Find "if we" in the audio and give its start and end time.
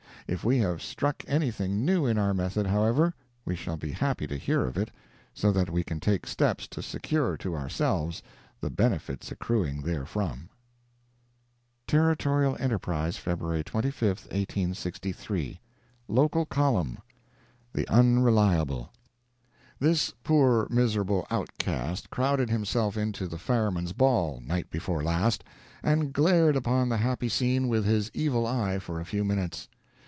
0.27-0.59